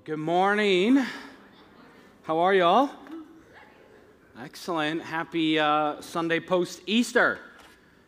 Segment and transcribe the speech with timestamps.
[0.00, 1.04] Well, good morning.
[2.22, 2.88] How are y'all?
[4.42, 5.02] Excellent.
[5.02, 7.38] Happy uh, Sunday post Easter.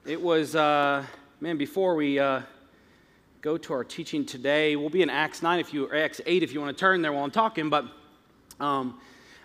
[0.07, 1.05] It was, uh,
[1.43, 2.41] man, before we uh,
[3.43, 6.43] go to our teaching today, we'll be in Acts 9 if you, or Acts 8
[6.43, 7.85] if you want to turn there while I'm talking, but
[8.59, 8.99] um,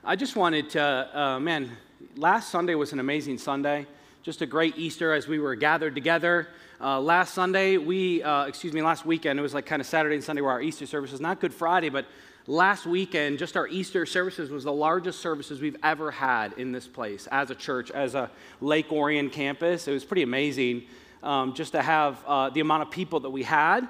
[0.05, 1.69] I just wanted to, uh, man,
[2.15, 3.85] last Sunday was an amazing Sunday.
[4.23, 6.47] Just a great Easter as we were gathered together.
[6.79, 10.15] Uh, last Sunday, we, uh, excuse me, last weekend, it was like kind of Saturday
[10.15, 12.05] and Sunday where our Easter service was not Good Friday, but
[12.47, 16.87] last weekend, just our Easter services was the largest services we've ever had in this
[16.87, 19.87] place as a church, as a Lake Orion campus.
[19.87, 20.83] It was pretty amazing
[21.21, 23.83] um, just to have uh, the amount of people that we had.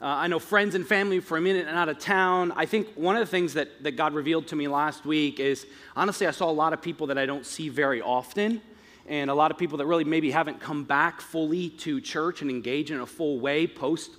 [0.00, 2.52] Uh, I know friends and family for a minute and out of town.
[2.52, 5.66] I think one of the things that, that God revealed to me last week is
[5.96, 8.60] honestly, I saw a lot of people that I don't see very often,
[9.06, 12.50] and a lot of people that really maybe haven't come back fully to church and
[12.50, 14.10] engage in a full way post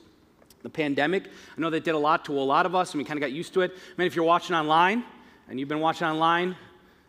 [0.63, 1.25] the pandemic.
[1.55, 3.21] I know that did a lot to a lot of us, and we kind of
[3.21, 3.77] got used to it.
[3.97, 5.03] Man, if you're watching online
[5.49, 6.55] and you've been watching online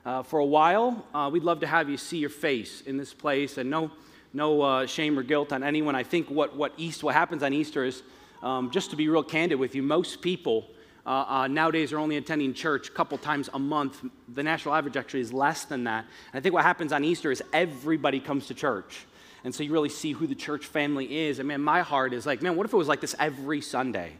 [0.04, 3.14] uh, for a while, uh, we'd love to have you see your face in this
[3.14, 3.90] place, and no,
[4.32, 5.94] no uh, shame or guilt on anyone.
[5.94, 8.02] I think what what East, what happens on Easter is,
[8.42, 10.66] um, just to be real candid with you, most people.
[11.06, 14.02] Uh, uh, nowadays are only attending church a couple times a month.
[14.32, 16.06] The national average actually is less than that.
[16.32, 19.04] And I think what happens on Easter is everybody comes to church.
[19.44, 21.38] And so you really see who the church family is.
[21.38, 24.12] And man, my heart is like, man, what if it was like this every Sunday?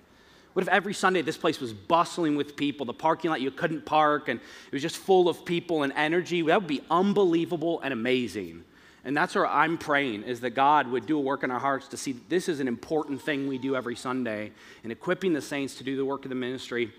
[0.53, 3.84] What if every Sunday this place was bustling with people, the parking lot you couldn't
[3.84, 6.42] park, and it was just full of people and energy?
[6.42, 8.62] That would be unbelievable and amazing.
[9.05, 11.89] And that's where I'm praying is that God would do a work in our hearts
[11.89, 14.52] to see this is an important thing we do every Sunday
[14.83, 16.92] and equipping the saints to do the work of the ministry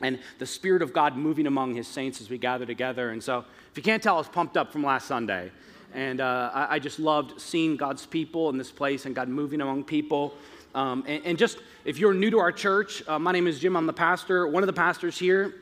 [0.00, 3.10] and the Spirit of God moving among His saints as we gather together.
[3.10, 5.50] And so, if you can't tell, I was pumped up from last Sunday.
[5.94, 9.60] And uh, I, I, just loved seeing God's people in this place and God moving
[9.60, 10.34] among people.
[10.74, 13.74] Um, and, and, just if you're new to our church, uh, my name is Jim.
[13.74, 15.54] I'm the pastor, one of the pastors here,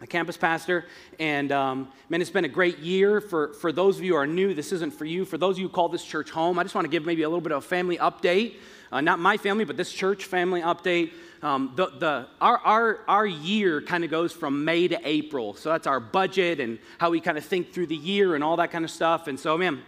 [0.00, 0.86] a campus pastor.
[1.18, 3.20] And um, man, it's been a great year.
[3.20, 5.24] For, for those of you who are new, this isn't for you.
[5.24, 7.22] For those of you who call this church home, I just want to give maybe
[7.22, 8.54] a little bit of a family update.
[8.94, 11.10] Uh, not my family, but this church family update.
[11.42, 15.54] Um, the, the, our, our, our year kind of goes from May to April.
[15.54, 18.56] So that's our budget and how we kind of think through the year and all
[18.58, 19.26] that kind of stuff.
[19.26, 19.82] And so, man,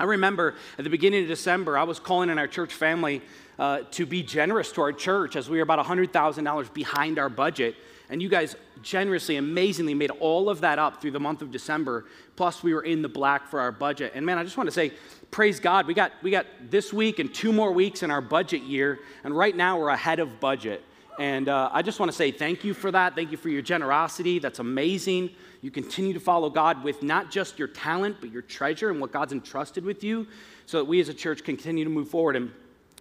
[0.00, 3.22] I remember at the beginning of December, I was calling in our church family
[3.56, 7.76] uh, to be generous to our church as we were about $100,000 behind our budget.
[8.08, 12.06] And you guys generously, amazingly made all of that up through the month of December.
[12.40, 14.12] Plus, we were in the black for our budget.
[14.14, 14.94] And man, I just want to say,
[15.30, 15.86] praise God.
[15.86, 19.00] We got, we got this week and two more weeks in our budget year.
[19.24, 20.82] And right now, we're ahead of budget.
[21.18, 23.14] And uh, I just want to say thank you for that.
[23.14, 24.38] Thank you for your generosity.
[24.38, 25.28] That's amazing.
[25.60, 29.12] You continue to follow God with not just your talent, but your treasure and what
[29.12, 30.26] God's entrusted with you
[30.64, 32.36] so that we as a church continue to move forward.
[32.36, 32.50] And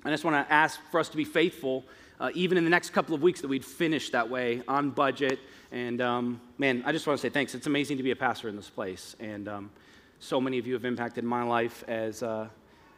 [0.04, 1.86] I just want to ask for us to be faithful,
[2.20, 5.40] uh, even in the next couple of weeks, that we'd finish that way on budget.
[5.72, 7.56] And um, man, I just want to say thanks.
[7.56, 9.16] It's amazing to be a pastor in this place.
[9.20, 9.72] And um,
[10.20, 12.50] so many of you have impacted my life as, uh,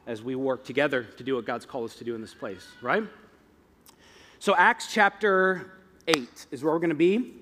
[0.07, 2.67] as we work together to do what God's called us to do in this place,
[2.81, 3.03] right?
[4.39, 5.73] So, Acts chapter
[6.07, 7.33] 8 is where we're going to be.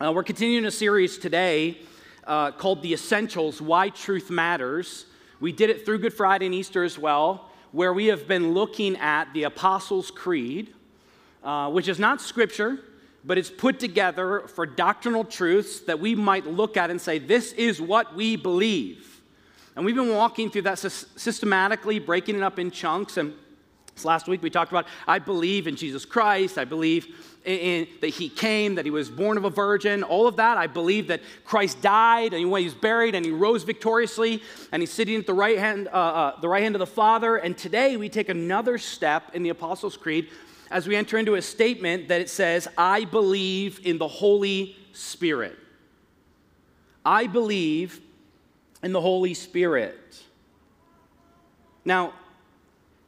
[0.00, 1.78] Uh, we're continuing a series today
[2.24, 5.06] uh, called The Essentials Why Truth Matters.
[5.40, 8.96] We did it through Good Friday and Easter as well, where we have been looking
[8.98, 10.72] at the Apostles' Creed,
[11.42, 12.78] uh, which is not scripture,
[13.24, 17.52] but it's put together for doctrinal truths that we might look at and say, this
[17.52, 19.20] is what we believe.
[19.76, 23.16] And we've been walking through that systematically, breaking it up in chunks.
[23.16, 23.34] And
[24.04, 26.58] Last week we talked about I believe in Jesus Christ.
[26.58, 30.26] I believe in, in, that he came, that he was born of a virgin, all
[30.26, 30.58] of that.
[30.58, 34.92] I believe that Christ died and he was buried and he rose victoriously and he's
[34.92, 37.36] sitting at the right hand, uh, uh, the right hand of the Father.
[37.36, 40.28] And today we take another step in the Apostles' Creed
[40.70, 45.58] as we enter into a statement that it says, I believe in the Holy Spirit.
[47.04, 48.00] I believe
[48.82, 50.22] in the Holy Spirit.
[51.84, 52.12] Now,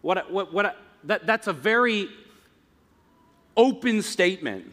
[0.00, 2.08] what, what, what, that, that's a very
[3.56, 4.70] open statement.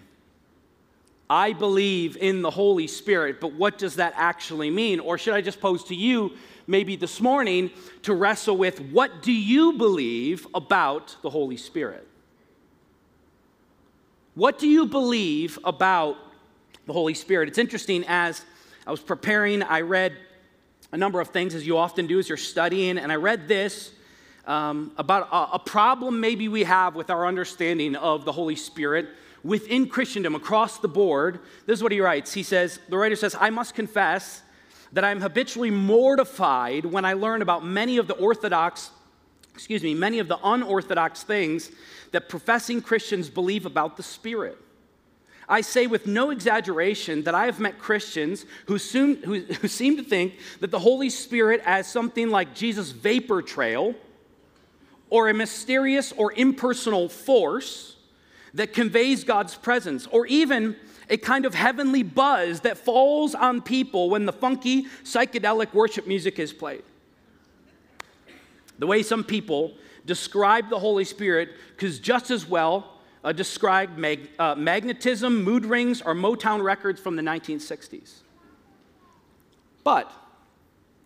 [1.29, 4.99] I believe in the Holy Spirit, but what does that actually mean?
[4.99, 6.31] Or should I just pose to you,
[6.65, 7.69] maybe this morning,
[8.01, 12.08] to wrestle with what do you believe about the Holy Spirit?
[14.39, 16.15] What do you believe about
[16.85, 17.49] the Holy Spirit?
[17.49, 18.45] It's interesting, as
[18.87, 20.15] I was preparing, I read
[20.93, 23.91] a number of things, as you often do as you're studying, and I read this
[24.47, 29.09] um, about a, a problem maybe we have with our understanding of the Holy Spirit
[29.43, 31.41] within Christendom across the board.
[31.65, 32.31] This is what he writes.
[32.31, 34.41] He says, The writer says, I must confess
[34.93, 38.91] that I'm habitually mortified when I learn about many of the orthodox,
[39.59, 41.69] excuse me, many of the unorthodox things
[42.11, 44.57] that professing Christians believe about the Spirit.
[45.49, 49.97] I say with no exaggeration that I have met Christians who, soon, who, who seem
[49.97, 53.95] to think that the Holy Spirit as something like Jesus' vapor trail
[55.09, 57.97] or a mysterious or impersonal force
[58.53, 60.77] that conveys God's presence, or even
[61.09, 66.39] a kind of heavenly buzz that falls on people when the funky psychedelic worship music
[66.39, 66.83] is played.
[68.79, 69.73] The way some people
[70.05, 76.01] describe the Holy Spirit could just as well uh, describe mag- uh, magnetism, mood rings,
[76.01, 78.19] or Motown records from the 1960s.
[79.83, 80.11] But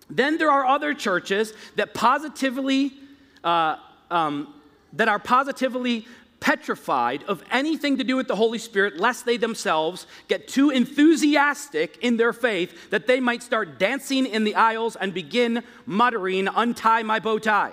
[0.10, 2.94] then there are other churches that positively,
[3.44, 3.78] uh,
[4.12, 4.54] um,
[4.94, 6.06] that are positively
[6.44, 11.98] petrified of anything to do with the Holy Spirit, lest they themselves get too enthusiastic
[12.02, 17.02] in their faith that they might start dancing in the aisles and begin muttering, Untie
[17.02, 17.72] my bow tie.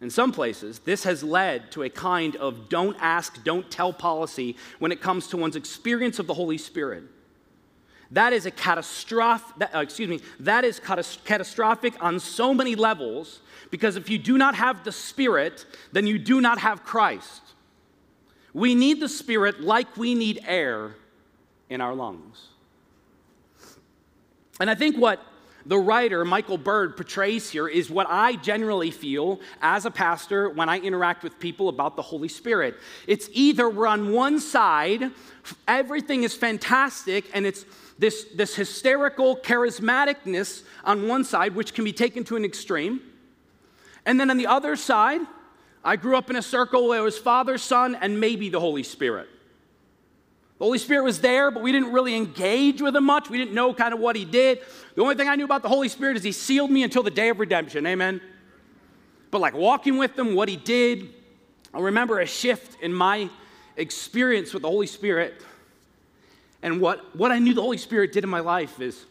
[0.00, 4.56] In some places, this has led to a kind of don't ask, don't tell policy
[4.78, 7.04] when it comes to one's experience of the Holy Spirit.
[8.10, 10.80] That is a catastrophic, uh, excuse me, that is
[11.24, 13.40] catastrophic on so many levels
[13.70, 17.42] because if you do not have the Spirit, then you do not have Christ.
[18.54, 20.94] We need the Spirit like we need air
[21.68, 22.48] in our lungs.
[24.58, 25.20] And I think what
[25.66, 30.70] the writer, Michael Bird, portrays here is what I generally feel as a pastor when
[30.70, 32.76] I interact with people about the Holy Spirit.
[33.06, 35.10] It's either we're on one side,
[35.68, 37.66] everything is fantastic, and it's
[37.98, 43.00] this, this hysterical charismaticness on one side, which can be taken to an extreme.
[44.06, 45.20] And then on the other side,
[45.84, 48.82] I grew up in a circle where it was Father, Son, and maybe the Holy
[48.82, 49.28] Spirit.
[50.58, 53.30] The Holy Spirit was there, but we didn't really engage with him much.
[53.30, 54.60] We didn't know kind of what he did.
[54.96, 57.10] The only thing I knew about the Holy Spirit is he sealed me until the
[57.10, 57.86] day of redemption.
[57.86, 58.20] Amen.
[59.30, 61.10] But like walking with him, what he did,
[61.72, 63.30] I remember a shift in my
[63.76, 65.42] experience with the Holy Spirit.
[66.62, 69.04] And what, what I knew the Holy Spirit did in my life is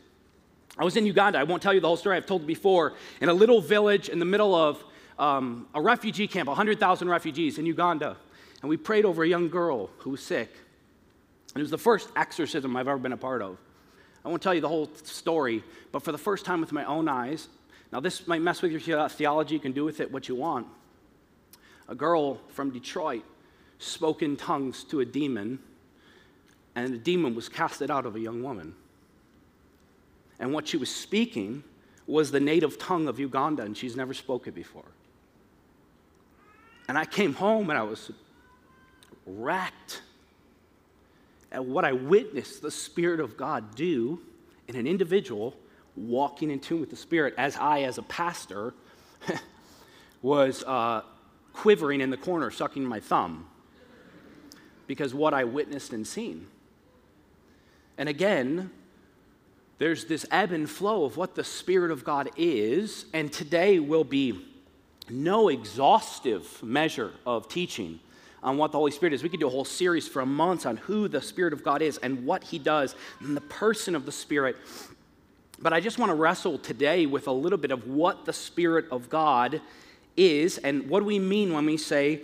[0.77, 1.39] I was in Uganda.
[1.39, 4.09] I won't tell you the whole story, I've told it before, in a little village
[4.09, 4.83] in the middle of
[5.17, 8.17] um, a refugee camp, 100,000 refugees in Uganda.
[8.61, 10.51] And we prayed over a young girl who was sick.
[11.53, 13.57] And it was the first exorcism I've ever been a part of.
[14.23, 17.07] I won't tell you the whole story, but for the first time with my own
[17.07, 17.47] eyes,
[17.91, 20.67] now this might mess with your theology, you can do with it what you want.
[21.87, 23.23] A girl from Detroit
[23.79, 25.59] spoke in tongues to a demon,
[26.77, 28.75] and the demon was casted out of a young woman.
[30.39, 31.63] And what she was speaking
[32.05, 34.85] was the native tongue of Uganda, and she's never spoken before.
[36.87, 38.11] And I came home and I was
[39.25, 40.03] racked
[41.51, 44.21] at what I witnessed the Spirit of God do
[44.67, 45.55] in an individual
[45.95, 48.75] walking in tune with the Spirit, as I, as a pastor,
[50.21, 51.01] was uh,
[51.53, 53.47] quivering in the corner, sucking my thumb,
[54.85, 56.45] because what I witnessed and seen.
[57.97, 58.71] And again,
[59.79, 64.03] there's this ebb and flow of what the Spirit of God is, and today will
[64.03, 64.45] be
[65.09, 67.99] no exhaustive measure of teaching
[68.43, 69.23] on what the Holy Spirit is.
[69.23, 71.97] We could do a whole series for months on who the Spirit of God is
[71.97, 74.57] and what He does and the person of the Spirit.
[75.59, 78.85] But I just want to wrestle today with a little bit of what the Spirit
[78.91, 79.61] of God
[80.15, 82.21] is and what do we mean when we say,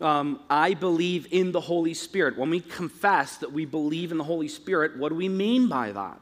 [0.00, 2.36] um, I believe in the Holy Spirit.
[2.36, 5.92] When we confess that we believe in the Holy Spirit, what do we mean by
[5.92, 6.20] that?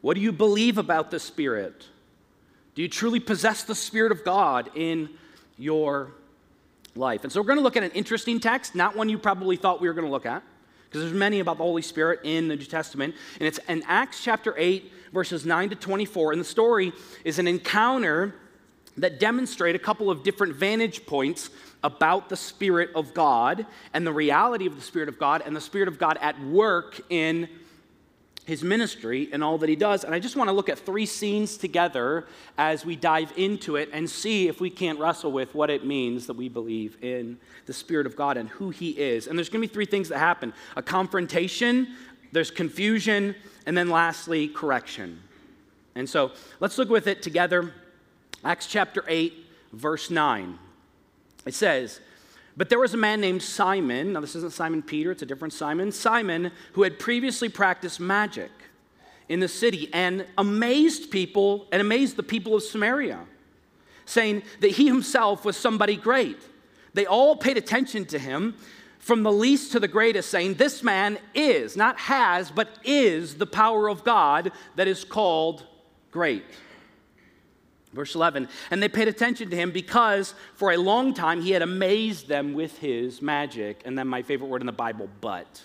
[0.00, 1.86] What do you believe about the Spirit?
[2.74, 5.10] Do you truly possess the Spirit of God in
[5.58, 6.12] your
[6.94, 7.24] life.
[7.24, 9.80] And so we're going to look at an interesting text, not one you probably thought
[9.80, 10.42] we were going to look at,
[10.84, 13.14] because there's many about the Holy Spirit in the New Testament.
[13.38, 16.32] And it's in Acts chapter 8, verses 9 to 24.
[16.32, 16.92] And the story
[17.24, 18.34] is an encounter
[18.98, 21.50] that demonstrate a couple of different vantage points
[21.84, 25.60] about the Spirit of God and the reality of the Spirit of God and the
[25.60, 27.48] Spirit of God at work in
[28.46, 30.04] his ministry and all that he does.
[30.04, 32.26] And I just want to look at three scenes together
[32.56, 36.28] as we dive into it and see if we can't wrestle with what it means
[36.28, 39.26] that we believe in the Spirit of God and who he is.
[39.26, 41.96] And there's going to be three things that happen a confrontation,
[42.30, 43.34] there's confusion,
[43.66, 45.20] and then lastly, correction.
[45.96, 47.72] And so let's look with it together.
[48.46, 49.34] Acts chapter 8,
[49.72, 50.56] verse 9.
[51.46, 52.00] It says,
[52.56, 54.12] but there was a man named Simon.
[54.12, 55.90] Now, this isn't Simon Peter, it's a different Simon.
[55.90, 58.50] Simon, who had previously practiced magic
[59.28, 63.18] in the city and amazed people and amazed the people of Samaria,
[64.04, 66.38] saying that he himself was somebody great.
[66.94, 68.54] They all paid attention to him
[69.00, 73.46] from the least to the greatest, saying, This man is, not has, but is the
[73.46, 75.64] power of God that is called
[76.12, 76.44] great.
[77.96, 81.62] Verse 11, and they paid attention to him because for a long time he had
[81.62, 83.80] amazed them with his magic.
[83.86, 85.62] And then my favorite word in the Bible, but.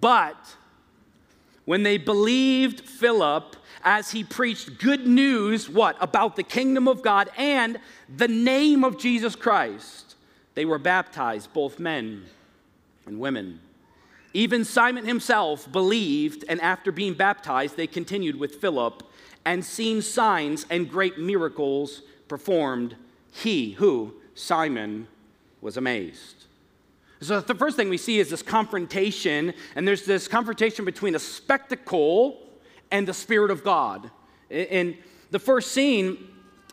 [0.00, 0.56] But
[1.66, 5.96] when they believed Philip as he preached good news, what?
[6.00, 7.78] About the kingdom of God and
[8.08, 10.16] the name of Jesus Christ,
[10.54, 12.24] they were baptized, both men
[13.04, 13.60] and women.
[14.34, 19.02] Even Simon himself believed, and after being baptized, they continued with Philip
[19.44, 22.96] and seen signs and great miracles performed.
[23.32, 24.14] He, who?
[24.34, 25.08] Simon,
[25.60, 26.46] was amazed.
[27.20, 31.20] So, the first thing we see is this confrontation, and there's this confrontation between a
[31.20, 32.40] spectacle
[32.90, 34.10] and the Spirit of God.
[34.50, 34.98] In
[35.30, 36.18] the first scene,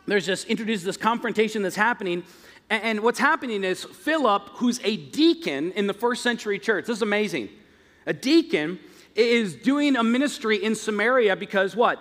[0.06, 2.24] there's just introduces this confrontation that's happening.
[2.68, 7.02] And what's happening is Philip, who's a deacon in the first century church, this is
[7.02, 7.48] amazing.
[8.06, 8.78] A deacon
[9.14, 12.00] is doing a ministry in Samaria because what?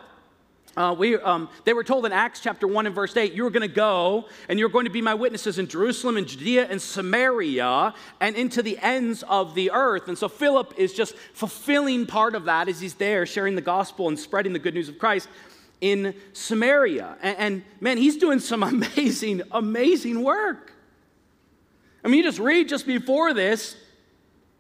[0.77, 3.67] Uh, we, um, they were told in Acts chapter 1 and verse 8, you're going
[3.67, 7.93] to go and you're going to be my witnesses in Jerusalem and Judea and Samaria
[8.21, 10.07] and into the ends of the earth.
[10.07, 14.07] And so Philip is just fulfilling part of that as he's there sharing the gospel
[14.07, 15.27] and spreading the good news of Christ
[15.81, 17.17] in Samaria.
[17.21, 20.73] And, and man, he's doing some amazing, amazing work.
[22.03, 23.75] I mean, you just read just before this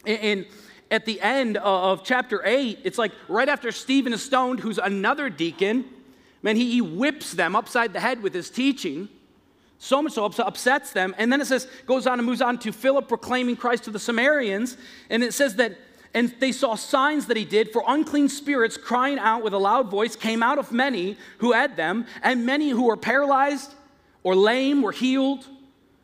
[0.05, 0.45] in,
[0.91, 5.29] at the end of chapter 8, it's like right after Stephen is stoned, who's another
[5.29, 5.85] deacon,
[6.41, 9.09] Man, he, he whips them upside the head with his teaching,
[9.77, 11.15] so much so upsets them.
[11.17, 13.99] And then it says, goes on and moves on to Philip proclaiming Christ to the
[13.99, 14.77] Samaritans.
[15.09, 15.77] And it says that,
[16.13, 19.89] and they saw signs that he did, for unclean spirits crying out with a loud
[19.89, 23.73] voice came out of many who had them, and many who were paralyzed
[24.23, 25.45] or lame were healed.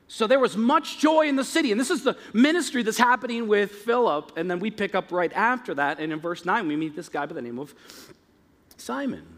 [0.08, 1.72] So there was much joy in the city.
[1.72, 4.38] And this is the ministry that's happening with Philip.
[4.38, 6.00] And then we pick up right after that.
[6.00, 7.74] And in verse 9, we meet this guy by the name of
[8.78, 9.35] Simon.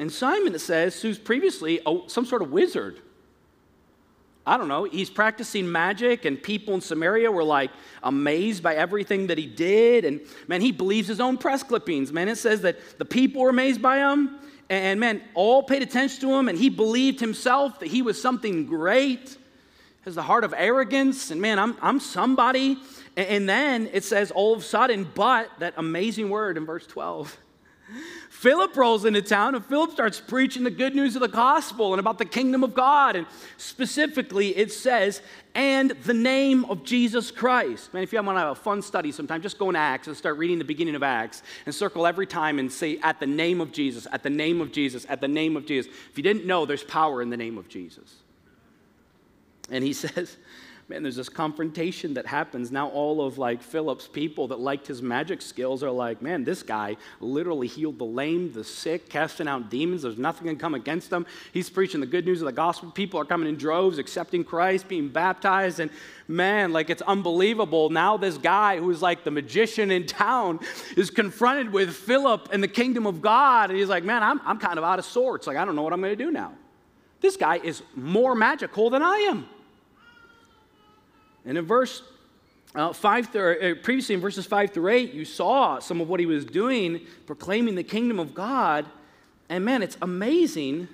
[0.00, 3.00] And Simon, it says, who's previously a, some sort of wizard.
[4.46, 7.70] I don't know, he's practicing magic, and people in Samaria were like
[8.02, 10.06] amazed by everything that he did.
[10.06, 12.14] And man, he believes his own press clippings.
[12.14, 14.38] Man, it says that the people were amazed by him,
[14.70, 18.64] and man, all paid attention to him, and he believed himself that he was something
[18.64, 19.36] great.
[20.06, 22.78] Has the heart of arrogance, and man, I'm, I'm somebody.
[23.18, 27.36] And then it says, all of a sudden, but that amazing word in verse 12
[28.30, 31.98] Philip rolls into town and Philip starts preaching the good news of the gospel and
[31.98, 33.16] about the kingdom of God.
[33.16, 35.20] And specifically, it says,
[35.56, 37.92] and the name of Jesus Christ.
[37.92, 40.16] Man, if you want to have a fun study sometime, just go in Acts and
[40.16, 43.60] start reading the beginning of Acts and circle every time and say, at the name
[43.60, 45.92] of Jesus, at the name of Jesus, at the name of Jesus.
[46.10, 48.14] If you didn't know, there's power in the name of Jesus.
[49.72, 50.36] And he says,
[50.90, 52.72] man, there's this confrontation that happens.
[52.72, 56.64] Now, all of like Philip's people that liked his magic skills are like, man, this
[56.64, 60.02] guy literally healed the lame, the sick, casting out demons.
[60.02, 61.26] There's nothing can come against him.
[61.52, 62.90] He's preaching the good news of the gospel.
[62.90, 65.78] People are coming in droves, accepting Christ, being baptized.
[65.78, 65.92] And
[66.26, 67.88] man, like it's unbelievable.
[67.88, 70.58] Now, this guy who's like the magician in town
[70.96, 73.70] is confronted with Philip and the kingdom of God.
[73.70, 75.46] And he's like, man, I'm, I'm kind of out of sorts.
[75.46, 76.52] Like, I don't know what I'm going to do now.
[77.20, 79.46] This guy is more magical than I am.
[81.44, 82.02] And in verse
[82.74, 86.20] uh, 5 through, uh, previously in verses 5 through 8, you saw some of what
[86.20, 88.86] he was doing, proclaiming the kingdom of God.
[89.48, 90.88] And man, it's amazing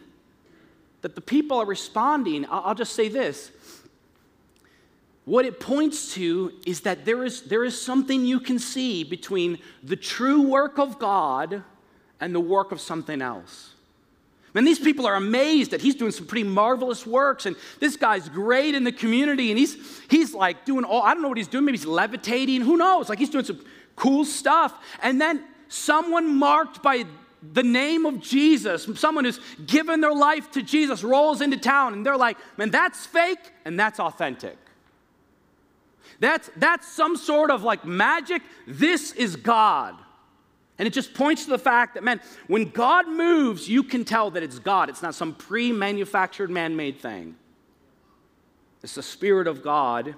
[1.03, 2.47] that the people are responding.
[2.47, 3.53] I'll, I'll just say this.
[5.27, 9.59] What it points to is that there is, there is something you can see between
[9.83, 11.63] the true work of God
[12.21, 13.76] and the work of something else.
[14.57, 18.29] And these people are amazed that he's doing some pretty marvelous works, and this guy's
[18.29, 19.77] great in the community, and he's
[20.09, 23.09] he's like doing all I don't know what he's doing, maybe he's levitating, who knows?
[23.09, 23.61] Like he's doing some
[23.97, 24.75] cool stuff.
[25.03, 27.05] And then someone marked by
[27.53, 32.05] the name of Jesus, someone who's given their life to Jesus, rolls into town, and
[32.05, 34.57] they're like, man, that's fake and that's authentic.
[36.19, 38.43] That's, that's some sort of like magic.
[38.67, 39.97] This is God.
[40.79, 44.31] And it just points to the fact that, man, when God moves, you can tell
[44.33, 44.89] that it's God.
[44.89, 47.37] It's not some pre manufactured, man made thing.
[48.83, 50.15] It's the Spirit of God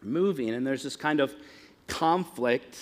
[0.00, 0.50] moving.
[0.50, 1.34] And there's this kind of
[1.88, 2.78] conflict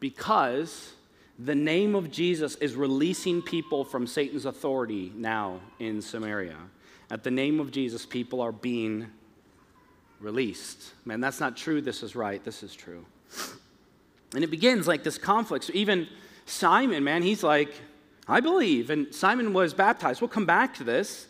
[0.00, 0.92] because
[1.38, 6.56] the name of Jesus is releasing people from Satan's authority now in Samaria.
[7.10, 9.06] At the name of Jesus, people are being
[10.20, 10.92] released.
[11.04, 11.80] Man, that's not true.
[11.80, 12.44] This is right.
[12.44, 13.04] This is true.
[14.34, 15.64] And it begins like this conflict.
[15.64, 16.08] So even
[16.46, 17.74] Simon, man, he's like,
[18.28, 18.90] I believe.
[18.90, 20.20] And Simon was baptized.
[20.20, 21.26] We'll come back to this.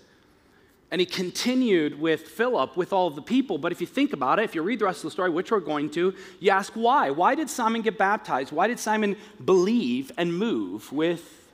[0.91, 3.59] And he continued with Philip, with all of the people.
[3.59, 5.53] But if you think about it, if you read the rest of the story, which
[5.53, 7.11] we're going to, you ask why.
[7.11, 8.51] Why did Simon get baptized?
[8.53, 11.49] Why did Simon believe and move with,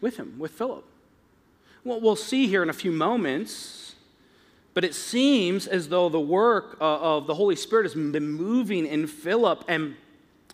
[0.00, 0.84] with him, with Philip?
[1.84, 3.83] Well, we'll see here in a few moments,
[4.74, 8.86] but it seems as though the work uh, of the Holy Spirit has been moving
[8.86, 9.96] in Philip and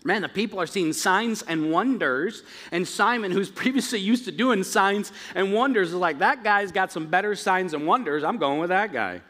[0.03, 2.41] Man, the people are seeing signs and wonders.
[2.71, 6.91] And Simon, who's previously used to doing signs and wonders, is like, that guy's got
[6.91, 8.23] some better signs and wonders.
[8.23, 9.21] I'm going with that guy.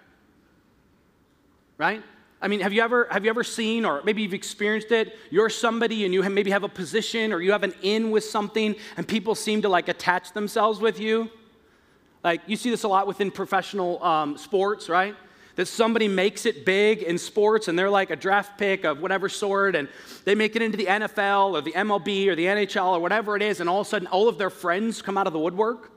[1.77, 2.01] Right?
[2.41, 5.15] I mean, have you ever have you ever seen, or maybe you've experienced it?
[5.29, 8.75] You're somebody and you maybe have a position or you have an in with something,
[8.97, 11.29] and people seem to like attach themselves with you.
[12.23, 15.15] Like you see this a lot within professional um, sports, right?
[15.55, 19.27] That somebody makes it big in sports and they're like a draft pick of whatever
[19.27, 19.87] sort, and
[20.23, 23.41] they make it into the NFL or the MLB or the NHL or whatever it
[23.41, 25.91] is, and all of a sudden all of their friends come out of the woodwork.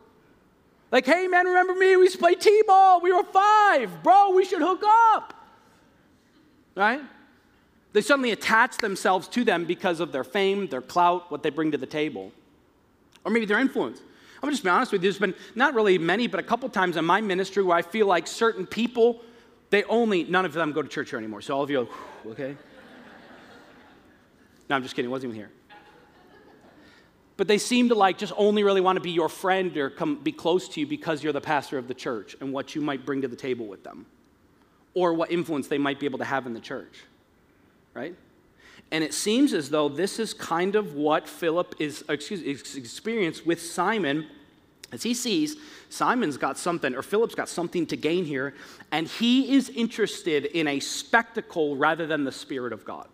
[0.91, 1.97] Like, hey man, remember me?
[1.97, 3.01] We used to play T ball.
[3.01, 4.03] We were five.
[4.03, 4.83] Bro, we should hook
[5.15, 5.35] up
[6.75, 7.01] right?
[7.93, 11.71] They suddenly attach themselves to them because of their fame, their clout, what they bring
[11.73, 12.33] to the table,
[13.25, 14.01] or maybe their influence.
[14.45, 15.11] I'm just be honest with you.
[15.11, 18.07] There's been not really many, but a couple times in my ministry where I feel
[18.07, 19.23] like certain people,
[19.71, 21.41] they only none of them go to church here anymore.
[21.41, 21.81] So all of you,
[22.27, 22.57] are, okay?
[24.69, 25.09] no, I'm just kidding.
[25.09, 25.51] It wasn't even here.
[27.37, 30.17] But they seem to like just only really want to be your friend or come
[30.23, 33.07] be close to you because you're the pastor of the church and what you might
[33.07, 34.07] bring to the table with them
[34.93, 37.03] or what influence they might be able to have in the church,
[37.95, 38.15] right?
[38.95, 42.43] And it seems as though this is kind of what Philip is, excuse,
[42.77, 44.29] experienced with Simon
[44.93, 45.57] as he sees
[45.89, 48.55] Simon's got something, or Philip's got something to gain here,
[48.93, 53.09] and he is interested in a spectacle rather than the Spirit of God.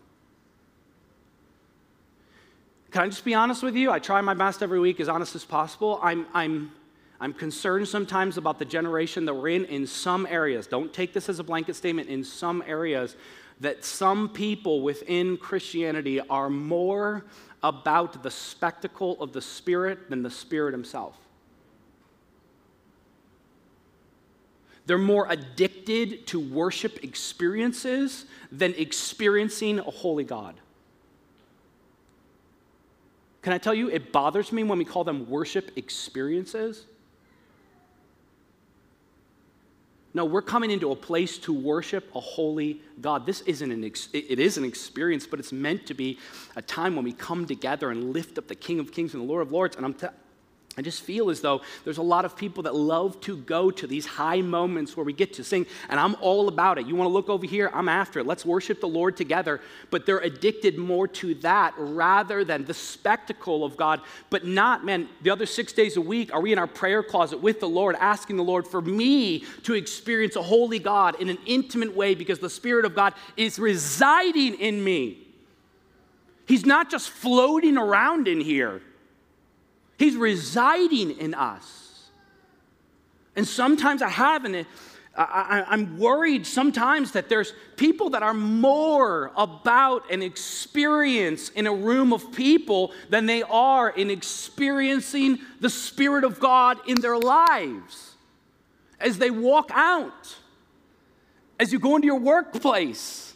[2.91, 3.91] Can I just be honest with you?
[3.91, 5.99] I try my best every week, as honest as possible.
[6.03, 6.73] I'm, I'm
[7.23, 10.67] I'm concerned sometimes about the generation that we're in in some areas.
[10.67, 12.09] Don't take this as a blanket statement.
[12.09, 13.15] In some areas,
[13.61, 17.25] that some people within Christianity are more
[17.63, 21.17] about the spectacle of the Spirit than the Spirit Himself.
[24.87, 30.57] They're more addicted to worship experiences than experiencing a holy God.
[33.43, 36.87] Can I tell you, it bothers me when we call them worship experiences
[40.13, 43.27] No, we're coming into a place to worship a holy God.
[43.27, 46.19] This isn't an ex- it is an experience, but it's meant to be
[46.57, 49.27] a time when we come together and lift up the King of Kings and the
[49.27, 49.77] Lord of Lords.
[49.77, 49.95] And I'm,
[50.81, 53.87] I just feel as though there's a lot of people that love to go to
[53.87, 56.87] these high moments where we get to sing, and I'm all about it.
[56.87, 57.71] You want to look over here?
[57.75, 58.27] I'm after it.
[58.27, 59.61] Let's worship the Lord together.
[59.91, 64.01] But they're addicted more to that rather than the spectacle of God.
[64.31, 67.43] But not, man, the other six days a week, are we in our prayer closet
[67.43, 71.37] with the Lord, asking the Lord for me to experience a holy God in an
[71.45, 75.19] intimate way because the Spirit of God is residing in me?
[76.49, 78.81] He's not just floating around in here.
[80.01, 82.09] He's residing in us.
[83.37, 84.65] And sometimes I have, and
[85.15, 91.75] I, am worried sometimes that there's people that are more about an experience in a
[91.75, 98.15] room of people than they are in experiencing the Spirit of God in their lives.
[98.99, 100.35] As they walk out,
[101.59, 103.35] as you go into your workplace,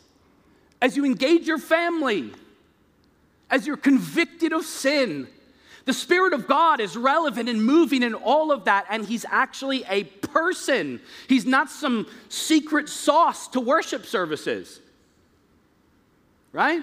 [0.81, 2.33] as you engage your family,
[3.50, 5.29] as you're convicted of sin,
[5.85, 9.85] the Spirit of God is relevant and moving in all of that, and He's actually
[9.88, 11.01] a person.
[11.29, 14.81] He's not some secret sauce to worship services.
[16.53, 16.83] Right?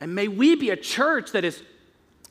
[0.00, 1.62] And may we be a church that is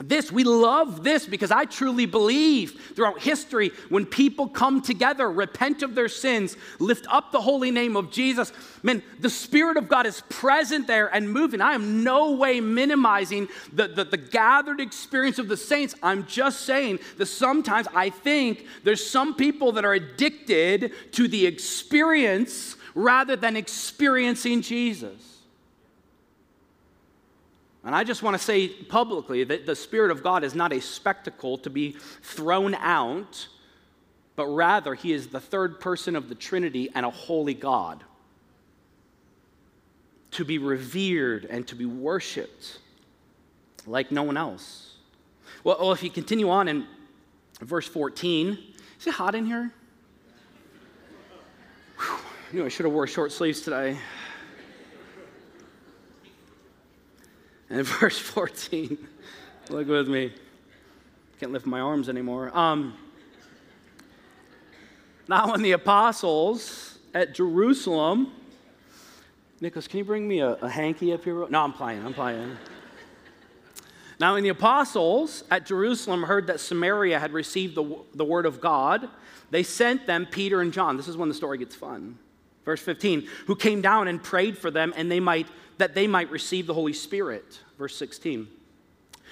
[0.07, 5.83] this, we love this because I truly believe throughout history when people come together, repent
[5.83, 8.51] of their sins, lift up the holy name of Jesus,
[8.83, 11.61] man, the Spirit of God is present there and moving.
[11.61, 15.95] I am no way minimizing the, the, the gathered experience of the saints.
[16.01, 21.45] I'm just saying that sometimes I think there's some people that are addicted to the
[21.45, 25.40] experience rather than experiencing Jesus.
[27.83, 30.79] And I just want to say publicly that the Spirit of God is not a
[30.79, 33.47] spectacle to be thrown out,
[34.35, 38.03] but rather, He is the third person of the Trinity and a holy God
[40.31, 42.79] to be revered and to be worshiped
[43.85, 44.95] like no one else.
[45.63, 46.87] Well, well if you continue on in
[47.59, 48.57] verse 14,
[48.99, 49.73] is it hot in here?
[51.97, 52.15] Whew,
[52.51, 53.97] I knew I should have wore short sleeves today.
[57.73, 58.97] And verse 14,
[59.69, 60.33] look with me.
[61.39, 62.55] Can't lift my arms anymore.
[62.55, 62.95] Um,
[65.29, 68.33] now, when the apostles at Jerusalem,
[69.61, 71.47] Nicholas, can you bring me a, a hanky up here?
[71.47, 72.57] No, I'm playing, I'm playing.
[74.19, 78.59] Now, when the apostles at Jerusalem heard that Samaria had received the, the word of
[78.59, 79.07] God,
[79.49, 80.97] they sent them Peter and John.
[80.97, 82.19] This is when the story gets fun.
[82.65, 85.47] Verse 15, who came down and prayed for them and they might
[85.77, 87.59] that they might receive the Holy Spirit.
[87.79, 88.47] Verse 16.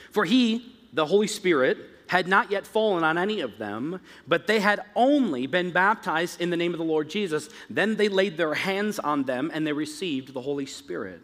[0.10, 4.60] For he, the Holy Spirit, had not yet fallen on any of them, but they
[4.60, 7.50] had only been baptized in the name of the Lord Jesus.
[7.70, 11.22] Then they laid their hands on them and they received the Holy Spirit.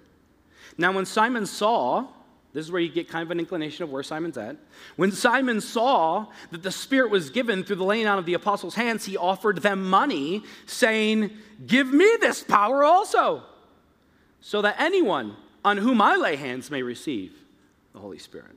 [0.78, 2.08] Now, when Simon saw,
[2.56, 4.56] this is where you get kind of an inclination of where Simon's at.
[4.96, 8.76] When Simon saw that the Spirit was given through the laying on of the apostles'
[8.76, 11.32] hands, he offered them money, saying,
[11.68, 13.44] Give me this power also,
[14.40, 17.34] so that anyone on whom I lay hands may receive
[17.92, 18.56] the Holy Spirit.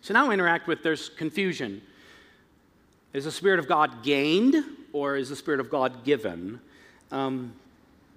[0.00, 1.82] So now we interact with there's confusion.
[3.12, 6.58] Is the Spirit of God gained or is the Spirit of God given?
[7.10, 7.52] Um,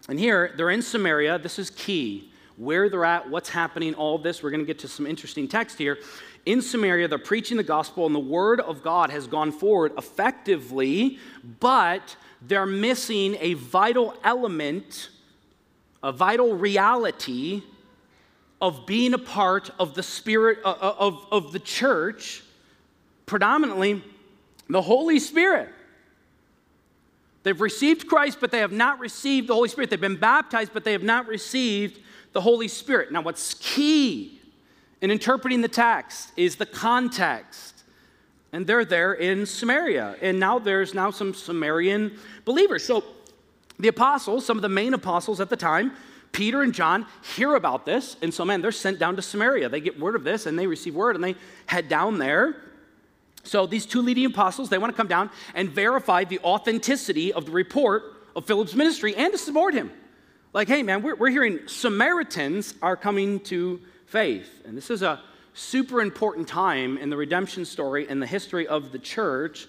[0.08, 1.40] and here, they're in Samaria.
[1.40, 2.31] This is key.
[2.62, 4.44] Where they're at, what's happening, all this.
[4.44, 5.98] We're going to get to some interesting text here.
[6.46, 11.18] In Samaria, they're preaching the gospel, and the word of God has gone forward effectively,
[11.60, 15.10] but they're missing a vital element,
[16.04, 17.64] a vital reality
[18.62, 22.44] of being a part of the spirit uh, uh, of, of the church,
[23.26, 24.04] predominantly
[24.70, 25.70] the Holy Spirit.
[27.42, 29.90] They've received Christ, but they have not received the Holy Spirit.
[29.90, 32.00] They've been baptized, but they have not received
[32.34, 33.12] the Holy Spirit.
[33.12, 34.40] Now, what's key
[35.02, 37.84] in interpreting the text is the context.
[38.54, 40.18] And they're there in Samaria.
[40.22, 42.86] And now there's now some Samarian believers.
[42.86, 43.04] So
[43.80, 45.94] the apostles, some of the main apostles at the time,
[46.32, 49.68] Peter and John hear about this, and so, man, they're sent down to Samaria.
[49.70, 52.56] They get word of this, and they receive word, and they head down there.
[53.44, 57.46] So, these two leading apostles, they want to come down and verify the authenticity of
[57.46, 58.04] the report
[58.36, 59.92] of Philip's ministry and to support him.
[60.54, 64.62] Like, hey, man, we're, we're hearing Samaritans are coming to faith.
[64.66, 65.22] And this is a
[65.54, 69.68] super important time in the redemption story and the history of the church.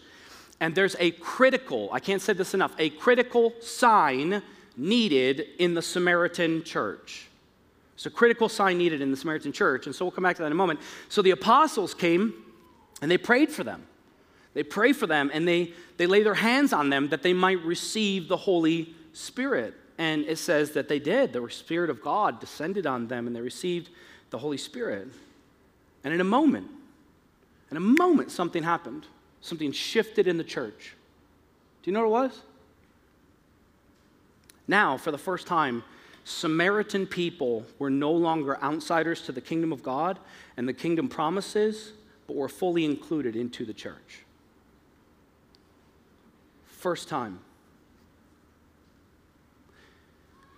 [0.58, 4.42] And there's a critical, I can't say this enough, a critical sign
[4.76, 7.28] needed in the Samaritan church.
[7.94, 10.42] It's a critical sign needed in the Samaritan church, and so we'll come back to
[10.42, 10.80] that in a moment.
[11.08, 12.34] So the apostles came
[13.00, 13.84] and they prayed for them.
[14.54, 17.62] They pray for them and they, they lay their hands on them that they might
[17.64, 19.74] receive the Holy Spirit.
[20.02, 21.32] And it says that they did.
[21.32, 23.88] The Spirit of God descended on them and they received
[24.30, 25.06] the Holy Spirit.
[26.02, 26.66] And in a moment,
[27.70, 29.06] in a moment, something happened.
[29.42, 30.96] Something shifted in the church.
[31.82, 32.42] Do you know what it was?
[34.66, 35.84] Now, for the first time,
[36.24, 40.18] Samaritan people were no longer outsiders to the kingdom of God
[40.56, 41.92] and the kingdom promises,
[42.26, 44.24] but were fully included into the church.
[46.66, 47.38] First time.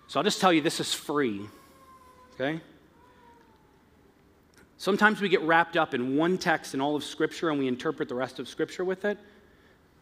[0.07, 1.41] So I'll just tell you this is free,
[2.33, 2.61] okay?
[4.77, 8.09] Sometimes we get wrapped up in one text in all of Scripture and we interpret
[8.09, 9.17] the rest of Scripture with it.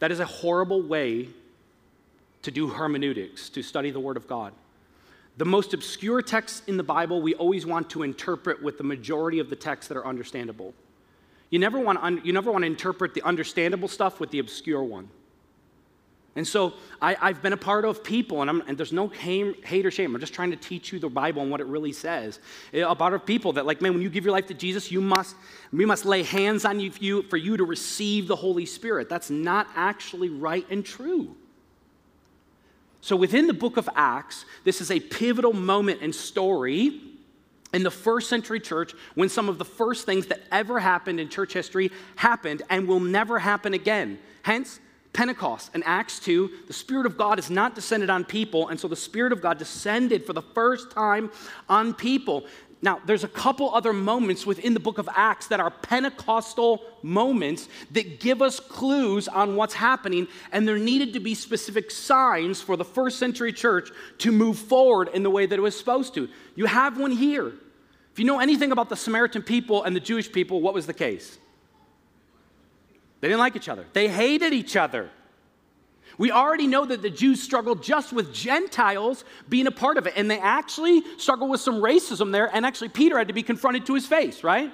[0.00, 1.28] That is a horrible way
[2.42, 4.52] to do hermeneutics, to study the Word of God.
[5.36, 9.38] The most obscure texts in the Bible, we always want to interpret with the majority
[9.38, 10.74] of the texts that are understandable.
[11.50, 14.38] You never want to, un- you never want to interpret the understandable stuff with the
[14.38, 15.08] obscure one.
[16.36, 19.90] And so I, have been a part of people, and, and there's no hate or
[19.90, 20.14] shame.
[20.14, 22.40] I'm just trying to teach you the Bible and what it really says.
[22.72, 24.90] Eh, a part of people that, like, man, when you give your life to Jesus,
[24.90, 25.36] you must,
[25.72, 29.08] we must lay hands on you for you to receive the Holy Spirit.
[29.08, 31.36] That's not actually right and true.
[33.00, 37.00] So, within the book of Acts, this is a pivotal moment and story
[37.72, 41.28] in the first century church when some of the first things that ever happened in
[41.28, 44.18] church history happened and will never happen again.
[44.42, 44.80] Hence,
[45.14, 48.88] Pentecost in Acts 2, the Spirit of God is not descended on people, and so
[48.88, 51.30] the Spirit of God descended for the first time
[51.68, 52.44] on people.
[52.82, 57.68] Now, there's a couple other moments within the book of Acts that are Pentecostal moments
[57.92, 62.76] that give us clues on what's happening, and there needed to be specific signs for
[62.76, 66.28] the first century church to move forward in the way that it was supposed to.
[66.56, 67.54] You have one here.
[68.12, 70.92] If you know anything about the Samaritan people and the Jewish people, what was the
[70.92, 71.38] case?
[73.24, 75.08] They didn't like each other, they hated each other.
[76.18, 80.12] We already know that the Jews struggled just with Gentiles being a part of it,
[80.14, 83.86] and they actually struggled with some racism there, and actually Peter had to be confronted
[83.86, 84.70] to his face, right?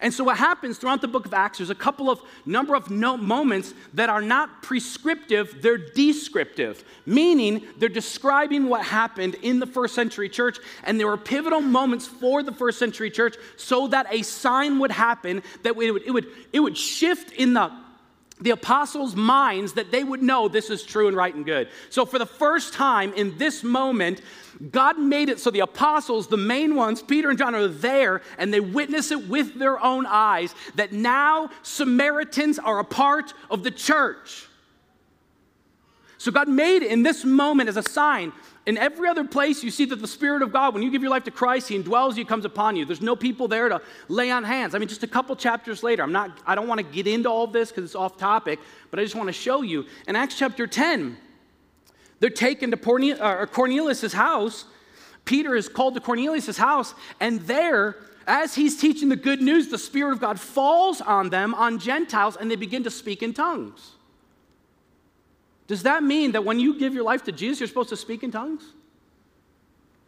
[0.00, 2.90] And so what happens throughout the book of Acts, there's a couple of number of
[2.90, 9.66] no moments that are not prescriptive, they're descriptive, meaning they're describing what happened in the
[9.66, 14.06] first century church, and there were pivotal moments for the first century church so that
[14.10, 17.70] a sign would happen that it would, it would, it would shift in the
[18.44, 21.68] the apostles' minds that they would know this is true and right and good.
[21.88, 24.20] So, for the first time in this moment,
[24.70, 28.52] God made it so the apostles, the main ones, Peter and John, are there and
[28.52, 33.70] they witness it with their own eyes that now Samaritans are a part of the
[33.70, 34.46] church.
[36.24, 38.32] So, God made in this moment as a sign
[38.64, 41.10] in every other place, you see that the Spirit of God, when you give your
[41.10, 42.86] life to Christ, He indwells you, comes upon you.
[42.86, 44.74] There's no people there to lay on hands.
[44.74, 47.28] I mean, just a couple chapters later, I'm not, I don't want to get into
[47.28, 48.58] all this because it's off topic,
[48.90, 49.84] but I just want to show you.
[50.08, 51.18] In Acts chapter 10,
[52.20, 54.64] they're taken to uh, Cornelius' house.
[55.26, 59.76] Peter is called to Cornelius' house, and there, as he's teaching the good news, the
[59.76, 63.90] Spirit of God falls on them, on Gentiles, and they begin to speak in tongues.
[65.66, 68.22] Does that mean that when you give your life to Jesus, you're supposed to speak
[68.22, 68.64] in tongues?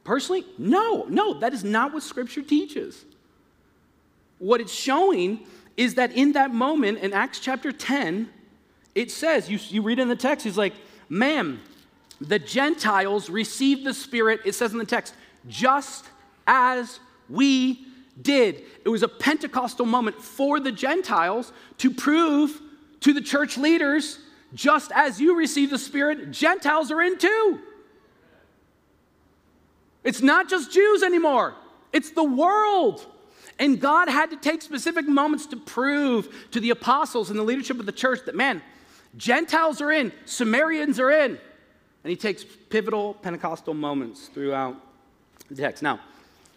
[0.04, 3.04] Personally, no, no, that is not what Scripture teaches.
[4.38, 5.40] What it's showing
[5.76, 8.28] is that in that moment in Acts chapter 10,
[8.94, 10.74] it says, you, you read in the text, he's like,
[11.08, 11.60] ma'am,
[12.20, 15.14] the Gentiles received the Spirit, it says in the text,
[15.48, 16.06] just
[16.46, 17.86] as we
[18.20, 18.62] did.
[18.84, 22.60] It was a Pentecostal moment for the Gentiles to prove
[23.00, 24.18] to the church leaders
[24.54, 27.60] just as you receive the Spirit, Gentiles are in too.
[30.04, 31.54] It's not just Jews anymore,
[31.92, 33.06] it's the world.
[33.58, 37.80] And God had to take specific moments to prove to the apostles and the leadership
[37.80, 38.60] of the church that, man,
[39.16, 41.38] Gentiles are in, Samaritans are in.
[42.04, 44.76] And he takes pivotal Pentecostal moments throughout
[45.48, 45.82] the text.
[45.82, 46.00] Now,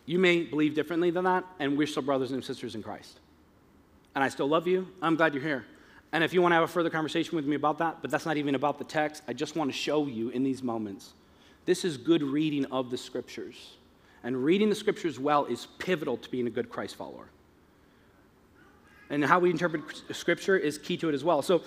[0.06, 3.20] you may believe differently than that, and we're still brothers and sisters in Christ.
[4.14, 4.88] And I still love you.
[5.02, 5.66] I'm glad you're here.
[6.12, 8.26] And if you want to have a further conversation with me about that, but that's
[8.26, 11.14] not even about the text, I just want to show you in these moments.
[11.66, 13.76] This is good reading of the scriptures.
[14.24, 17.30] And reading the scriptures well is pivotal to being a good Christ follower.
[19.10, 21.42] And how we interpret scripture is key to it as well.
[21.42, 21.64] So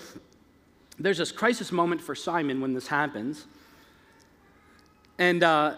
[0.98, 3.46] there's this crisis moment for Simon when this happens.
[5.18, 5.76] And uh,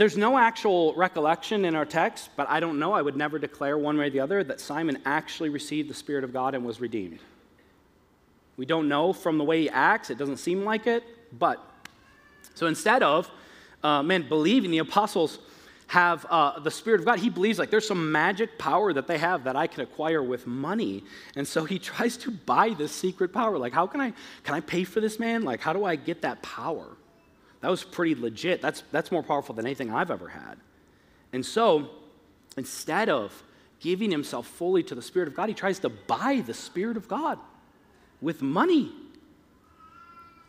[0.00, 2.94] there's no actual recollection in our text, but I don't know.
[2.94, 6.24] I would never declare one way or the other that Simon actually received the Spirit
[6.24, 7.18] of God and was redeemed.
[8.56, 11.04] We don't know from the way he acts, it doesn't seem like it,
[11.38, 11.62] but
[12.54, 13.30] so instead of,
[13.82, 15.38] uh, man, believing the apostles
[15.88, 19.18] have uh, the Spirit of God, he believes like there's some magic power that they
[19.18, 21.04] have that I can acquire with money.
[21.36, 23.58] And so he tries to buy this secret power.
[23.58, 25.42] Like, how can I, can I pay for this man?
[25.42, 26.86] Like, how do I get that power?
[27.60, 28.62] That was pretty legit.
[28.62, 30.56] That's, that's more powerful than anything I've ever had.
[31.32, 31.90] And so,
[32.56, 33.42] instead of
[33.80, 37.08] giving himself fully to the Spirit of God, he tries to buy the Spirit of
[37.08, 37.38] God
[38.20, 38.92] with money.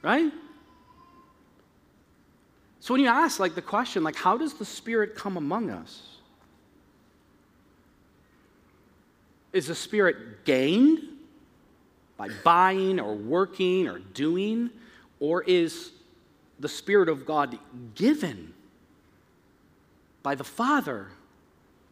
[0.02, 0.32] Right?
[2.82, 6.02] So when you ask like the question like how does the spirit come among us?
[9.54, 11.04] Is the spirit gained
[12.17, 14.71] by buying or working or doing
[15.19, 15.91] or is
[16.62, 17.58] the Spirit of God
[17.95, 18.54] given
[20.24, 21.08] by the Father,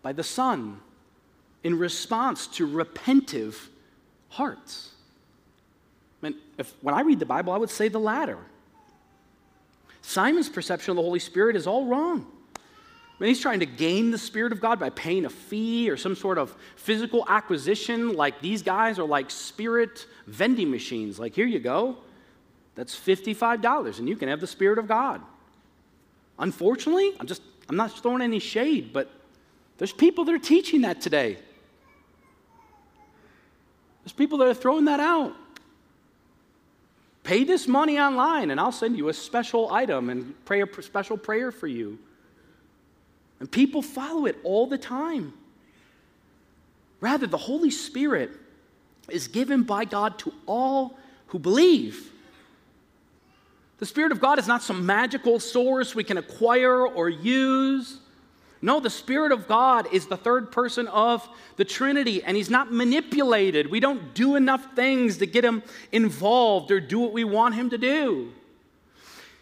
[0.02, 0.80] by the Son,
[1.64, 3.56] in response to repentive
[4.30, 4.92] hearts.
[6.22, 8.38] I mean, if, when I read the Bible, I would say the latter.
[10.02, 12.26] Simon's perception of the Holy Spirit is all wrong.
[12.56, 15.98] I mean, he's trying to gain the Spirit of God by paying a fee or
[15.98, 21.20] some sort of physical acquisition, like these guys are like spirit vending machines.
[21.20, 21.98] Like, here you go.
[22.76, 25.22] That's $55 and you can have the Spirit of God.
[26.38, 29.12] Unfortunately, I'm just, I'm not throwing any shade, but
[29.78, 31.38] there's people that are teaching that today.
[34.04, 35.36] There's people that are throwing that out.
[37.24, 41.18] Pay this money online and I'll send you a special item and pray a special
[41.18, 42.00] prayer for you.
[43.40, 45.34] And people follow it all the time.
[47.02, 48.32] Rather, the Holy Spirit
[49.10, 52.12] is given by God to all who believe.
[53.80, 58.00] The Spirit of God is not some magical source we can acquire or use.
[58.62, 62.74] No, the Spirit of God is the third person of the Trinity, and He's not
[62.74, 63.72] manipulated.
[63.72, 65.64] We don't do enough things to get Him
[65.94, 68.34] involved or do what we want Him to do.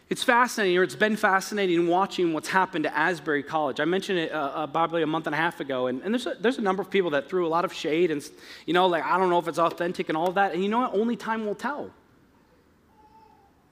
[0.09, 3.79] It's fascinating, or it's been fascinating watching what's happened to Asbury College.
[3.79, 6.27] I mentioned it uh, uh, probably a month and a half ago, and, and there's,
[6.27, 8.23] a, there's a number of people that threw a lot of shade and,
[8.65, 10.53] you know, like, I don't know if it's authentic and all of that.
[10.53, 10.93] And you know what?
[10.93, 11.91] Only time will tell.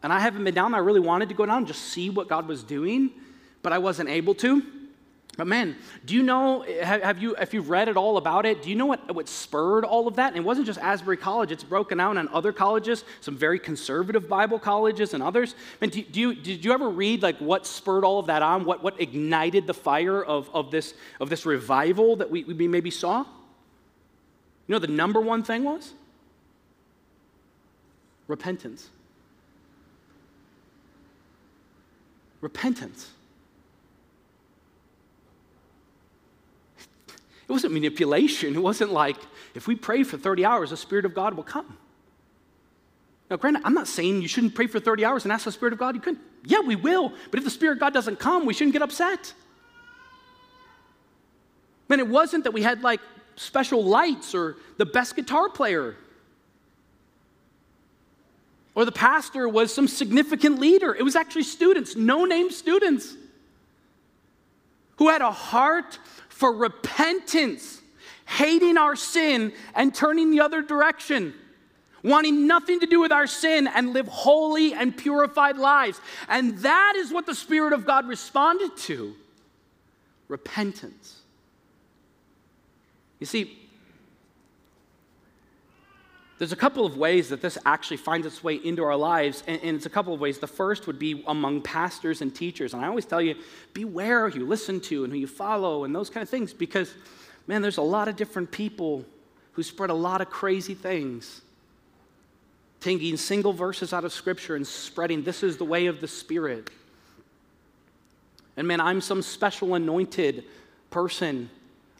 [0.05, 0.75] And I haven't been down.
[0.75, 3.09] I really wanted to go down and just see what God was doing,
[3.63, 4.61] but I wasn't able to.
[5.35, 8.69] But man, do you know, have you, if you've read it all about it, do
[8.69, 10.27] you know what, what spurred all of that?
[10.27, 14.29] And it wasn't just Asbury College, it's broken out on other colleges, some very conservative
[14.29, 15.55] Bible colleges and others.
[15.81, 18.63] Man, do, do you, did you ever read like what spurred all of that on?
[18.63, 22.91] What, what ignited the fire of, of, this, of this revival that we, we maybe
[22.91, 23.21] saw?
[24.67, 25.93] You know the number one thing was?
[28.27, 28.91] Repentance.
[32.41, 33.11] Repentance.
[37.47, 38.55] It wasn't manipulation.
[38.55, 39.17] It wasn't like,
[39.53, 41.77] if we pray for 30 hours, the Spirit of God will come.
[43.29, 45.73] Now, granted, I'm not saying you shouldn't pray for 30 hours and ask the Spirit
[45.73, 45.95] of God.
[45.95, 46.21] You couldn't.
[46.43, 47.11] Yeah, we will.
[47.31, 49.33] But if the Spirit of God doesn't come, we shouldn't get upset.
[51.87, 53.01] Man, it wasn't that we had like
[53.35, 55.95] special lights or the best guitar player
[58.75, 60.93] or the pastor was some significant leader.
[60.93, 63.15] It was actually students, no name students,
[64.97, 65.97] who had a heart
[66.29, 67.81] for repentance,
[68.25, 71.33] hating our sin and turning the other direction,
[72.03, 75.99] wanting nothing to do with our sin and live holy and purified lives.
[76.27, 79.15] And that is what the Spirit of God responded to
[80.27, 81.21] repentance.
[83.19, 83.57] You see,
[86.37, 89.61] there's a couple of ways that this actually finds its way into our lives, and,
[89.63, 90.37] and, it's a couple of ways.
[90.37, 92.73] The first would be among pastors and teachers.
[92.73, 93.35] And I always tell you,
[93.73, 96.93] beware who you listen to and who you follow and those kind of things because,
[97.47, 99.05] man, there's a lot of different people
[99.53, 101.41] who spread a lot of crazy things.
[102.81, 106.69] Taking single verses out of Scripture and spreading, this is the way of the Spirit.
[108.57, 110.43] And man, I'm some special anointed
[110.89, 111.49] person.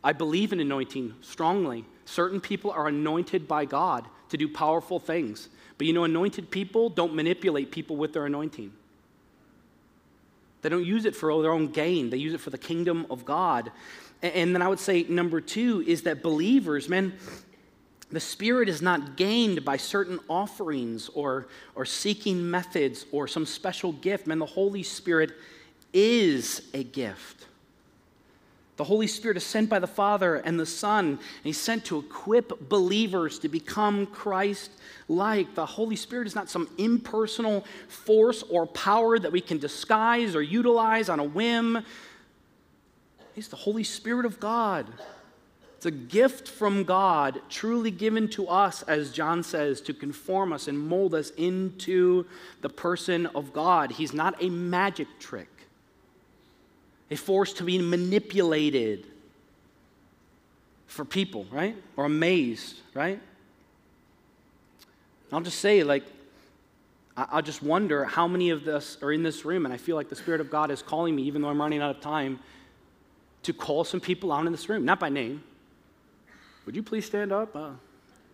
[0.03, 1.85] I believe in anointing strongly.
[2.03, 5.49] Certain people are anointed by God to do powerful things.
[5.77, 8.71] But you know, anointed people don't manipulate people with their anointing.
[10.61, 13.25] They don't use it for their own gain, they use it for the kingdom of
[13.25, 13.71] God.
[14.21, 17.13] And then I would say, number two is that believers, man,
[18.11, 23.91] the Spirit is not gained by certain offerings or, or seeking methods or some special
[23.91, 24.25] gift.
[24.25, 25.33] Man, the Holy Spirit
[25.93, 27.45] is a gift.
[28.77, 31.99] The Holy Spirit is sent by the Father and the Son, and He's sent to
[31.99, 34.71] equip believers to become Christ
[35.07, 35.55] like.
[35.55, 40.41] The Holy Spirit is not some impersonal force or power that we can disguise or
[40.41, 41.85] utilize on a whim.
[43.33, 44.87] He's the Holy Spirit of God.
[45.77, 50.67] It's a gift from God, truly given to us, as John says, to conform us
[50.67, 52.25] and mold us into
[52.61, 53.91] the person of God.
[53.91, 55.54] He's not a magic trick
[57.11, 59.07] a force to be manipulated
[60.87, 61.75] for people, right?
[61.97, 63.19] Or amazed, right?
[65.31, 66.03] I'll just say, like,
[67.17, 70.09] I'll just wonder how many of us are in this room, and I feel like
[70.09, 72.39] the Spirit of God is calling me, even though I'm running out of time,
[73.43, 75.43] to call some people out in this room, not by name.
[76.65, 77.55] Would you please stand up?
[77.55, 77.71] Uh,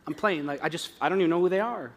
[0.07, 0.45] I'm playing.
[0.45, 1.91] Like, I just, I don't even know who they are.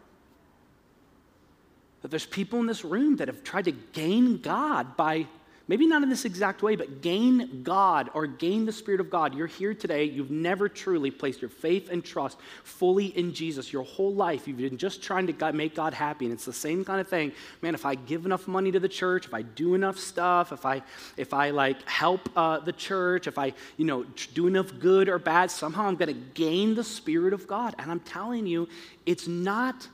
[2.01, 5.27] But there's people in this room that have tried to gain God by
[5.67, 9.33] maybe not in this exact way, but gain God or gain the Spirit of God.
[9.33, 10.03] You're here today.
[10.03, 13.73] You've never truly placed your faith and trust fully in Jesus.
[13.73, 16.25] Your whole life, you've been just trying to make God happy.
[16.25, 17.31] And it's the same kind of thing.
[17.61, 20.65] Man, if I give enough money to the church, if I do enough stuff, if
[20.65, 20.81] I,
[21.17, 25.19] if I like help uh, the church, if I, you know, do enough good or
[25.19, 27.75] bad, somehow I'm going to gain the Spirit of God.
[27.79, 28.67] And I'm telling you,
[29.05, 29.87] it's not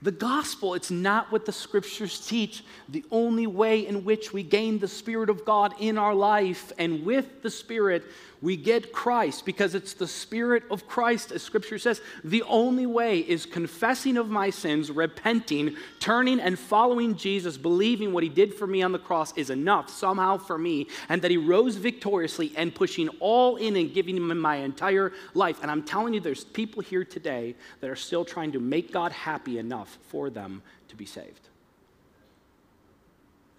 [0.00, 2.62] the gospel, it's not what the scriptures teach.
[2.88, 7.04] The only way in which we gain the Spirit of God in our life and
[7.04, 8.04] with the Spirit
[8.40, 12.00] we get Christ because it's the Spirit of Christ, as Scripture says.
[12.22, 18.22] The only way is confessing of my sins, repenting, turning and following Jesus, believing what
[18.22, 21.36] He did for me on the cross is enough somehow for me, and that He
[21.36, 25.58] rose victoriously and pushing all in and giving Him my entire life.
[25.62, 29.10] And I'm telling you, there's people here today that are still trying to make God
[29.10, 31.48] happy enough for them to be saved.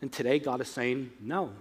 [0.01, 1.51] And today, God is saying, no.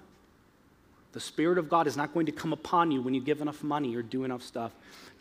[1.13, 3.63] The Spirit of God is not going to come upon you when you give enough
[3.63, 4.73] money or do enough stuff.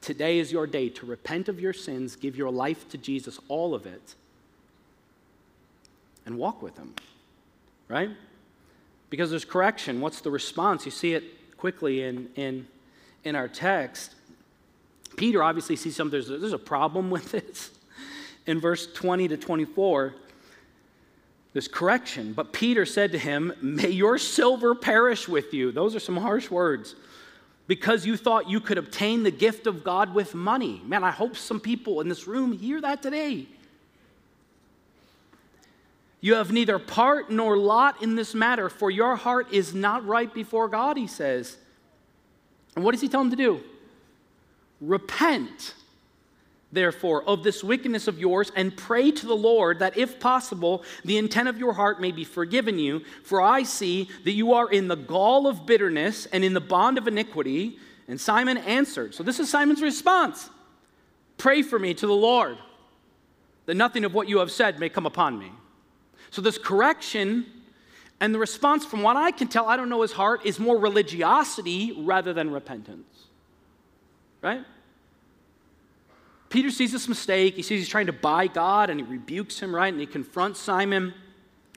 [0.01, 3.73] Today is your day to repent of your sins, give your life to Jesus, all
[3.73, 4.15] of it,
[6.25, 6.93] and walk with Him.
[7.87, 8.11] Right?
[9.09, 10.01] Because there's correction.
[10.01, 10.85] What's the response?
[10.85, 12.67] You see it quickly in, in,
[13.23, 14.13] in our text.
[15.15, 17.71] Peter obviously sees something, there's, there's a problem with this.
[18.45, 20.15] In verse 20 to 24,
[21.57, 22.33] this correction.
[22.33, 25.71] But Peter said to him, May your silver perish with you.
[25.71, 26.93] Those are some harsh words.
[27.65, 30.83] Because you thought you could obtain the gift of God with money.
[30.85, 33.47] Man, I hope some people in this room hear that today.
[36.21, 40.31] You have neither part nor lot in this matter, for your heart is not right
[40.31, 41.57] before God, he says.
[42.75, 43.61] And what does he tell him to do?
[44.79, 45.73] Repent
[46.77, 51.17] therefore, of this wickedness of yours, and pray to the Lord that, if possible, the
[51.17, 53.01] intent of your heart may be forgiven you.
[53.23, 56.97] For I see that you are in the gall of bitterness and in the bond
[56.97, 57.79] of iniquity.
[58.07, 59.15] And Simon answered.
[59.15, 60.49] So, this is Simon's response
[61.37, 62.57] Pray for me to the Lord.
[63.65, 65.51] that nothing of what you have said may come upon me.
[66.29, 67.45] So, this correction
[68.19, 70.77] and the response, from what I can tell, I don't know his heart, is more
[70.77, 73.25] religiosity rather than repentance.
[74.41, 74.63] Right?
[76.49, 77.55] Peter sees this mistake.
[77.55, 79.91] He sees he's trying to buy God and he rebukes him, right?
[79.91, 81.13] And he confronts Simon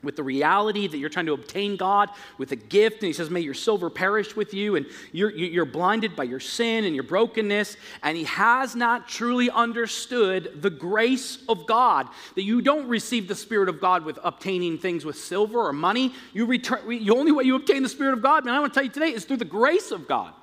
[0.03, 2.97] with the reality that you're trying to obtain God with a gift.
[2.97, 4.75] And he says, May your silver perish with you.
[4.75, 7.77] And you're, you're blinded by your sin and your brokenness.
[8.03, 13.35] And he has not truly understood the grace of God, that you don't receive the
[13.35, 16.13] Spirit of God with obtaining things with silver or money.
[16.33, 18.77] You return, the only way you obtain the Spirit of God, man, I want to
[18.79, 20.33] tell you today, is through the grace of God.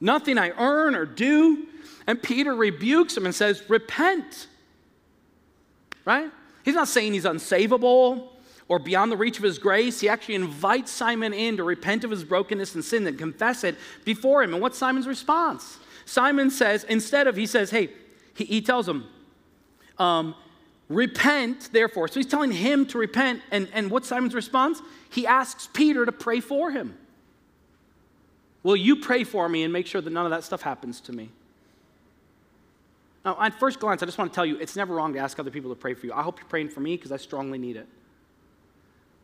[0.00, 1.68] Nothing I earn or do.
[2.06, 4.48] And Peter rebukes him and says, Repent.
[6.04, 6.30] Right?
[6.64, 8.28] He's not saying he's unsavable
[8.68, 10.00] or beyond the reach of his grace.
[10.00, 13.76] He actually invites Simon in to repent of his brokenness and sin and confess it
[14.04, 14.54] before him.
[14.54, 15.78] And what's Simon's response?
[16.06, 17.90] Simon says, instead of, he says, hey,
[18.34, 19.06] he, he tells him,
[19.98, 20.34] um,
[20.88, 22.08] repent, therefore.
[22.08, 23.42] So he's telling him to repent.
[23.50, 24.80] And, and what's Simon's response?
[25.10, 26.96] He asks Peter to pray for him.
[28.62, 31.12] Will you pray for me and make sure that none of that stuff happens to
[31.12, 31.30] me?
[33.24, 35.38] Now, at first glance, I just want to tell you it's never wrong to ask
[35.38, 36.12] other people to pray for you.
[36.12, 37.88] I hope you're praying for me because I strongly need it.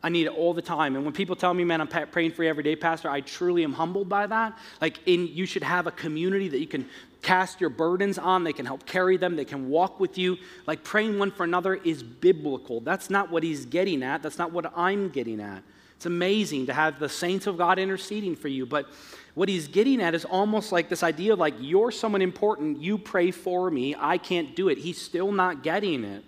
[0.03, 0.95] I need it all the time.
[0.95, 3.63] And when people tell me, man, I'm praying for you every day, Pastor, I truly
[3.63, 4.57] am humbled by that.
[4.81, 6.89] Like, in, you should have a community that you can
[7.21, 8.43] cast your burdens on.
[8.43, 9.35] They can help carry them.
[9.35, 10.37] They can walk with you.
[10.65, 12.79] Like, praying one for another is biblical.
[12.79, 14.23] That's not what he's getting at.
[14.23, 15.61] That's not what I'm getting at.
[16.01, 18.65] It's amazing to have the saints of God interceding for you.
[18.65, 18.87] But
[19.35, 22.97] what he's getting at is almost like this idea of like, you're someone important, you
[22.97, 24.79] pray for me, I can't do it.
[24.79, 26.23] He's still not getting it.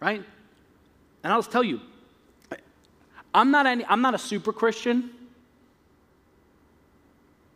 [0.00, 0.20] Right?
[1.22, 1.78] And I'll just tell you,
[3.32, 5.08] I'm not, any, I'm not a super Christian.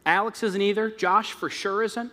[0.06, 0.90] Alex isn't either.
[0.90, 2.12] Josh for sure isn't.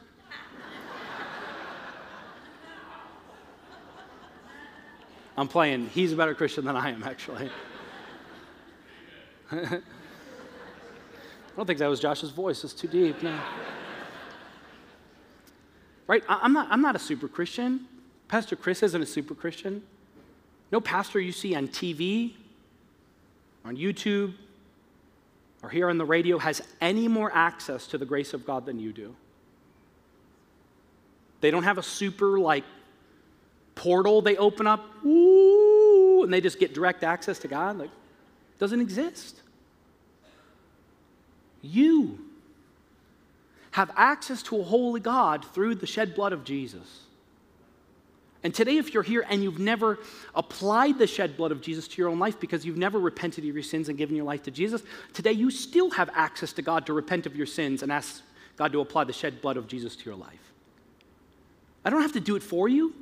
[5.37, 5.89] I'm playing.
[5.89, 7.51] He's a better Christian than I am, actually.
[9.53, 12.63] I don't think that was Josh's voice.
[12.63, 13.21] It's too deep.
[13.21, 13.37] No.
[16.07, 16.23] Right?
[16.27, 17.85] I'm not, I'm not a super Christian.
[18.27, 19.83] Pastor Chris isn't a super Christian.
[20.71, 22.33] No pastor you see on TV
[23.63, 24.33] on YouTube
[25.61, 28.79] or here on the radio has any more access to the grace of God than
[28.79, 29.15] you do.
[31.41, 32.63] They don't have a super like
[33.75, 37.77] portal they open up, ooh, and they just get direct access to God.
[37.77, 37.89] Like,
[38.59, 39.42] doesn't exist.
[41.63, 42.19] You
[43.71, 47.03] have access to a holy God through the shed blood of Jesus.
[48.43, 49.99] And today, if you're here and you've never
[50.35, 53.53] applied the shed blood of Jesus to your own life because you've never repented of
[53.53, 54.83] your sins and given your life to Jesus,
[55.13, 58.21] today you still have access to God to repent of your sins and ask
[58.57, 60.51] God to apply the shed blood of Jesus to your life.
[61.85, 62.93] I don't have to do it for you.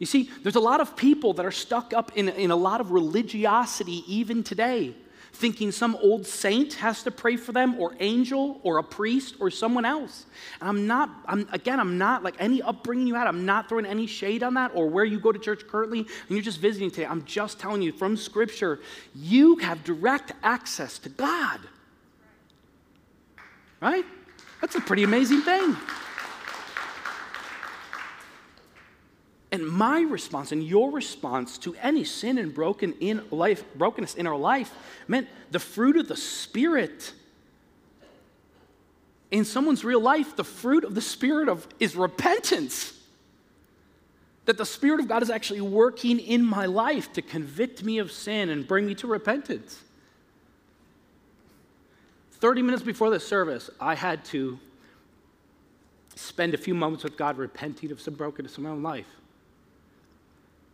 [0.00, 2.80] You see, there's a lot of people that are stuck up in, in a lot
[2.80, 4.96] of religiosity even today
[5.32, 9.50] thinking some old saint has to pray for them, or angel, or a priest, or
[9.50, 10.26] someone else.
[10.60, 13.86] And I'm not, I'm, again, I'm not like any upbringing you had, I'm not throwing
[13.86, 16.90] any shade on that, or where you go to church currently, and you're just visiting
[16.90, 17.06] today.
[17.06, 18.80] I'm just telling you from Scripture,
[19.14, 21.60] you have direct access to God.
[23.80, 24.04] Right?
[24.60, 25.76] That's a pretty amazing thing.
[29.52, 34.26] And my response and your response to any sin and broken in life, brokenness in
[34.26, 34.74] our life
[35.06, 37.12] meant the fruit of the Spirit.
[39.30, 42.98] In someone's real life, the fruit of the Spirit of is repentance.
[44.46, 48.10] That the Spirit of God is actually working in my life to convict me of
[48.10, 49.78] sin and bring me to repentance.
[52.32, 54.58] 30 minutes before the service, I had to
[56.14, 59.06] spend a few moments with God repenting of some brokenness in my own life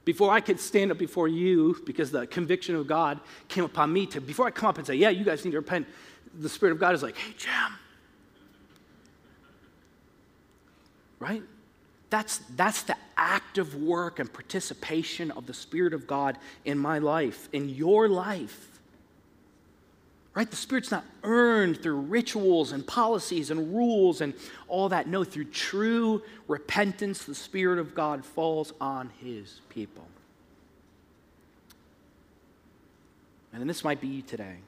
[0.09, 4.07] before I could stand up before you, because the conviction of God came upon me
[4.07, 5.87] to, before I come up and say, yeah, you guys need to repent,
[6.41, 7.53] the Spirit of God is like, hey, Jim.
[11.19, 11.43] Right?
[12.09, 17.51] That's, that's the active work and participation of the Spirit of God in my life,
[17.53, 18.78] in your life.
[20.39, 20.49] Right?
[20.49, 24.35] The Spirit's not earned through rituals and policies and rules and
[24.69, 25.09] all that.
[25.09, 30.07] No, through true repentance, the Spirit of God falls on His people.
[33.53, 34.59] And this might be you today.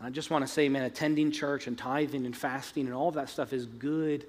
[0.00, 3.28] I just want to say, man, attending church and tithing and fasting and all that
[3.28, 4.26] stuff is good.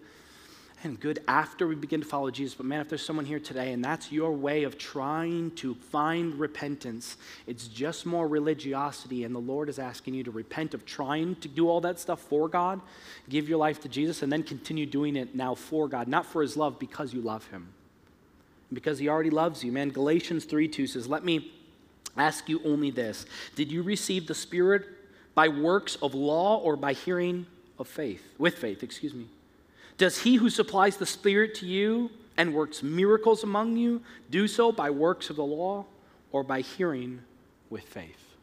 [0.83, 2.53] And good after we begin to follow Jesus.
[2.53, 6.35] But man, if there's someone here today and that's your way of trying to find
[6.35, 7.17] repentance,
[7.47, 9.23] it's just more religiosity.
[9.23, 12.21] And the Lord is asking you to repent of trying to do all that stuff
[12.21, 12.79] for God,
[13.27, 16.41] give your life to Jesus, and then continue doing it now for God, not for
[16.41, 17.69] his love, because you love him.
[18.71, 19.89] Because he already loves you, man.
[19.89, 21.53] Galatians 3 2 says, Let me
[22.17, 23.25] ask you only this
[23.55, 24.85] Did you receive the Spirit
[25.33, 27.47] by works of law or by hearing
[27.79, 28.21] of faith?
[28.37, 29.27] With faith, excuse me.
[29.97, 34.71] Does he who supplies the Spirit to you and works miracles among you do so
[34.71, 35.85] by works of the law
[36.31, 37.21] or by hearing
[37.69, 38.35] with faith?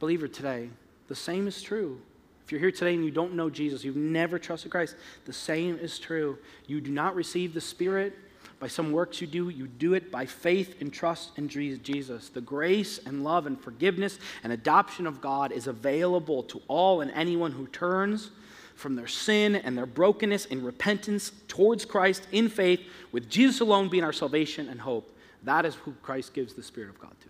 [0.00, 0.68] Believer today,
[1.08, 2.00] the same is true.
[2.44, 4.96] If you're here today and you don't know Jesus, you've never trusted Christ,
[5.26, 6.38] the same is true.
[6.66, 8.16] You do not receive the Spirit
[8.58, 12.28] by some works you do, you do it by faith and trust in Jesus.
[12.28, 17.12] The grace and love and forgiveness and adoption of God is available to all and
[17.12, 18.30] anyone who turns
[18.78, 23.88] from their sin and their brokenness in repentance towards Christ in faith, with Jesus alone
[23.88, 25.12] being our salvation and hope.
[25.42, 27.28] That is who Christ gives the Spirit of God to.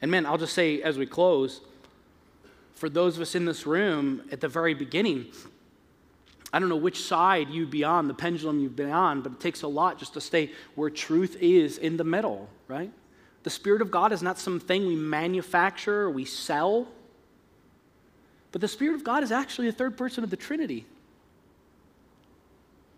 [0.00, 1.60] And man, I'll just say as we close,
[2.74, 5.26] for those of us in this room at the very beginning,
[6.50, 9.40] I don't know which side you'd be on, the pendulum you've been on, but it
[9.40, 12.90] takes a lot just to stay where truth is in the middle, right?
[13.42, 16.88] The Spirit of God is not something we manufacture or we sell.
[18.52, 20.86] But the Spirit of God is actually a third person of the Trinity.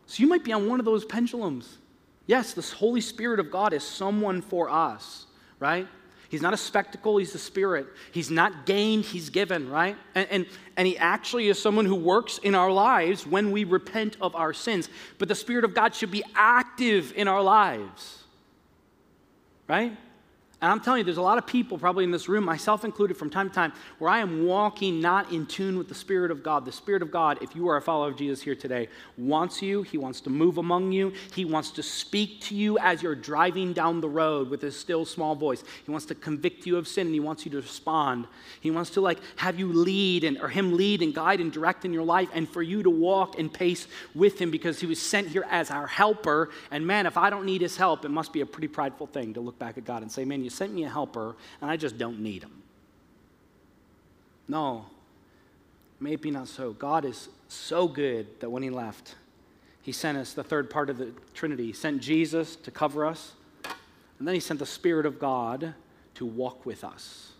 [0.06, 1.78] So you might be on one of those pendulums.
[2.26, 5.26] Yes, the Holy Spirit of God is someone for us,
[5.60, 5.86] right?
[6.28, 7.86] He's not a spectacle, he's the Spirit.
[8.10, 9.96] He's not gained, he's given, right?
[10.14, 10.46] And, and,
[10.76, 14.52] and he actually is someone who works in our lives when we repent of our
[14.52, 14.88] sins.
[15.18, 18.24] But the Spirit of God should be active in our lives,
[19.68, 19.96] right?
[20.62, 23.16] And I'm telling you, there's a lot of people, probably in this room, myself included,
[23.16, 26.42] from time to time, where I am walking not in tune with the Spirit of
[26.42, 26.64] God.
[26.64, 28.88] The Spirit of God, if you are a follower of Jesus here today,
[29.18, 29.82] wants you.
[29.82, 31.12] He wants to move among you.
[31.34, 35.04] He wants to speak to you as you're driving down the road with his still
[35.04, 35.62] small voice.
[35.84, 38.26] He wants to convict you of sin and he wants you to respond.
[38.60, 41.84] He wants to like have you lead and or him lead and guide and direct
[41.84, 45.00] in your life and for you to walk and pace with him because he was
[45.00, 46.50] sent here as our helper.
[46.70, 49.34] And man, if I don't need his help, it must be a pretty prideful thing
[49.34, 51.76] to look back at God and say, man, you sent me a helper and I
[51.76, 52.62] just don't need him.
[54.46, 54.86] No,
[56.00, 56.72] maybe not so.
[56.72, 59.14] God is so good that when he left,
[59.82, 61.66] he sent us the third part of the Trinity.
[61.66, 63.32] He sent Jesus to cover us,
[64.18, 65.74] and then he sent the Spirit of God
[66.14, 67.32] to walk with us,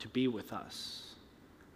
[0.00, 1.14] to be with us.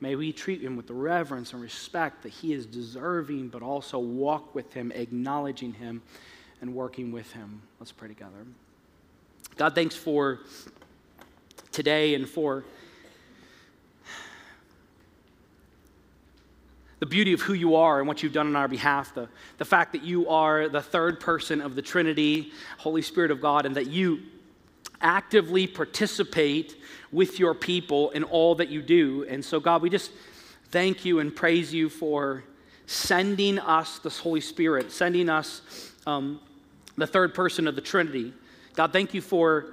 [0.01, 3.99] May we treat him with the reverence and respect that he is deserving, but also
[3.99, 6.03] walk with him, acknowledging him
[6.61, 7.62] and working with him.
[7.81, 8.47] Let's pray together.
[9.59, 10.39] God, thanks for
[11.73, 12.63] today and for
[17.01, 19.65] the beauty of who you are and what you've done on our behalf, the, the
[19.65, 23.75] fact that you are the third person of the Trinity, Holy Spirit of God, and
[23.75, 24.21] that you
[25.01, 26.77] actively participate
[27.11, 29.27] with your people in all that you do.
[29.29, 30.13] And so, God, we just
[30.71, 32.45] thank you and praise you for
[32.87, 35.63] sending us this Holy Spirit, sending us
[36.07, 36.39] um,
[36.97, 38.33] the third person of the Trinity.
[38.79, 39.66] God, thank you for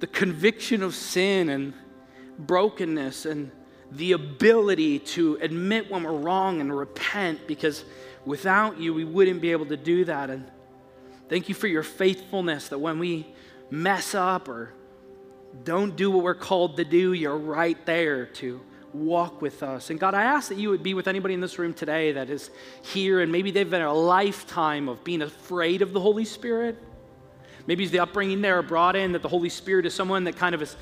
[0.00, 1.74] the conviction of sin and
[2.40, 3.52] brokenness and
[3.92, 7.84] the ability to admit when we're wrong and repent because
[8.24, 10.28] without you, we wouldn't be able to do that.
[10.28, 10.50] And
[11.28, 13.24] thank you for your faithfulness that when we
[13.70, 14.72] mess up or
[15.62, 18.60] don't do what we're called to do, you're right there to
[18.92, 19.90] walk with us.
[19.90, 22.30] And God, I ask that you would be with anybody in this room today that
[22.30, 22.50] is
[22.82, 26.78] here and maybe they've been a lifetime of being afraid of the Holy Spirit.
[27.66, 30.54] Maybe it's the upbringing there brought in that the Holy Spirit is someone that kind
[30.54, 30.76] of is,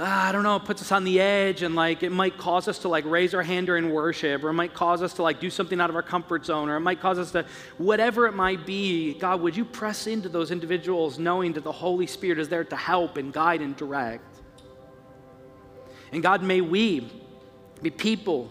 [0.00, 2.78] ah, I don't know, puts us on the edge and like it might cause us
[2.80, 5.50] to like raise our hand during worship or it might cause us to like do
[5.50, 7.44] something out of our comfort zone or it might cause us to,
[7.76, 12.06] whatever it might be, God, would you press into those individuals knowing that the Holy
[12.06, 14.24] Spirit is there to help and guide and direct?
[16.12, 17.10] And God, may we
[17.82, 18.50] be people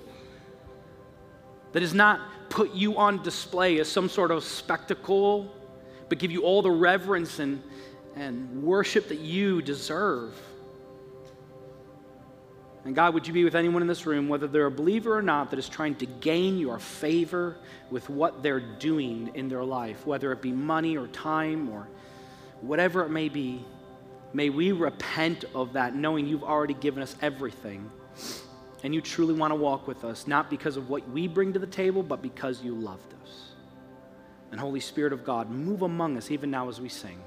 [1.72, 2.20] that does not
[2.50, 5.50] put you on display as some sort of spectacle,
[6.10, 7.64] but give you all the reverence and,
[8.16, 10.36] and worship that you deserve.
[12.84, 15.22] And God, would you be with anyone in this room, whether they're a believer or
[15.22, 17.58] not, that is trying to gain your favor
[17.90, 21.88] with what they're doing in their life, whether it be money or time or
[22.62, 23.64] whatever it may be.
[24.34, 27.90] May we repent of that, knowing you've already given us everything
[28.84, 31.60] and you truly want to walk with us, not because of what we bring to
[31.60, 33.52] the table, but because you loved us.
[34.52, 37.20] And Holy Spirit of God, move among us even now as we sing.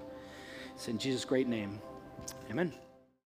[0.75, 1.81] It's in Jesus' great name.
[2.51, 2.73] Amen.